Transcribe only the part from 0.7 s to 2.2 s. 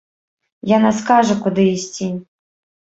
Яна скажа, куды ісці.